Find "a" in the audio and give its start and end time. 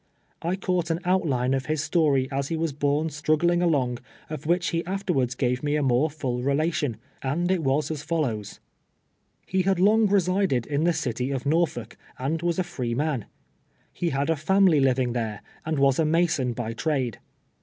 5.75-5.83, 12.57-12.63, 14.31-14.35, 15.99-16.05